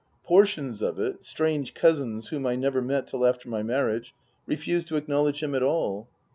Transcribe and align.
Portions 0.23 0.81
of 0.81 0.97
it, 0.99 1.23
strange 1.23 1.75
cousins 1.75 2.29
whom 2.29 2.47
I 2.47 2.55
never 2.55 2.81
met 2.81 3.05
till 3.05 3.23
after 3.23 3.47
my 3.47 3.61
marriage, 3.61 4.15
refused 4.47 4.87
to 4.87 4.95
acknowledge 4.95 5.43
him 5.43 5.53
at 5.53 5.61
all. 5.61 6.09